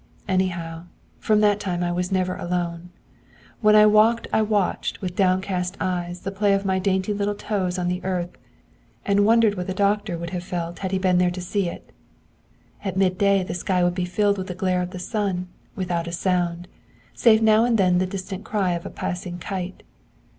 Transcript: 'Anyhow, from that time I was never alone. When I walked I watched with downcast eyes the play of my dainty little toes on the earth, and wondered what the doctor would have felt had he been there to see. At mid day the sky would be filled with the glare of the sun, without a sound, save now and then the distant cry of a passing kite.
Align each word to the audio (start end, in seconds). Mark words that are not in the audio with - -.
'Anyhow, 0.27 0.85
from 1.19 1.41
that 1.41 1.59
time 1.59 1.83
I 1.83 1.91
was 1.91 2.11
never 2.11 2.35
alone. 2.35 2.89
When 3.61 3.75
I 3.75 3.85
walked 3.85 4.27
I 4.33 4.41
watched 4.41 4.99
with 4.99 5.15
downcast 5.15 5.77
eyes 5.79 6.21
the 6.21 6.31
play 6.31 6.53
of 6.55 6.65
my 6.65 6.79
dainty 6.79 7.13
little 7.13 7.35
toes 7.35 7.77
on 7.77 7.87
the 7.87 8.03
earth, 8.03 8.31
and 9.05 9.27
wondered 9.27 9.53
what 9.55 9.67
the 9.67 9.75
doctor 9.75 10.17
would 10.17 10.31
have 10.31 10.43
felt 10.43 10.79
had 10.79 10.91
he 10.91 10.97
been 10.97 11.19
there 11.19 11.29
to 11.29 11.39
see. 11.39 11.69
At 12.83 12.97
mid 12.97 13.19
day 13.19 13.43
the 13.43 13.53
sky 13.53 13.83
would 13.83 13.93
be 13.93 14.05
filled 14.05 14.39
with 14.39 14.47
the 14.47 14.55
glare 14.55 14.81
of 14.81 14.89
the 14.89 14.97
sun, 14.97 15.49
without 15.75 16.07
a 16.07 16.11
sound, 16.11 16.67
save 17.13 17.43
now 17.43 17.63
and 17.63 17.77
then 17.77 17.99
the 17.99 18.07
distant 18.07 18.43
cry 18.43 18.71
of 18.71 18.87
a 18.87 18.89
passing 18.89 19.37
kite. 19.37 19.83